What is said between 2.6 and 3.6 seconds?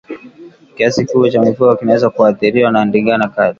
na ndigana kali